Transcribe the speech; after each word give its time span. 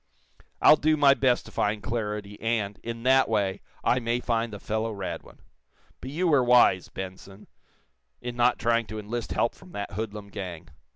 I'll 0.63 0.77
do 0.77 0.97
my 0.97 1.13
best 1.13 1.45
to 1.45 1.51
find 1.51 1.83
Claridy, 1.83 2.41
and, 2.41 2.79
in 2.81 3.03
that 3.03 3.29
way, 3.29 3.61
I 3.83 3.99
may 3.99 4.19
find 4.19 4.51
the 4.51 4.59
fellow, 4.59 4.91
Radwin. 4.91 5.41
But 5.99 6.09
you 6.09 6.27
were 6.27 6.43
wise, 6.43 6.89
Benson, 6.89 7.45
in 8.19 8.35
not 8.35 8.57
trying 8.57 8.87
to 8.87 8.97
enlist 8.97 9.33
help 9.33 9.53
from 9.53 9.73
that 9.73 9.91
hoodlum 9.91 10.29
gang. 10.29 10.69